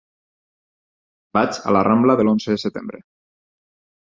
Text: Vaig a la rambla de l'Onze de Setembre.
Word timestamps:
Vaig 1.39 1.59
a 1.71 1.75
la 1.77 1.83
rambla 1.91 2.17
de 2.21 2.25
l'Onze 2.27 2.57
de 2.57 2.61
Setembre. 2.65 3.03